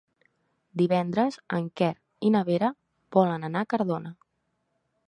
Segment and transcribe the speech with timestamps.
[0.81, 1.91] Divendres en Quer
[2.29, 2.73] i na Vera
[3.19, 4.17] volen anar a Cardona.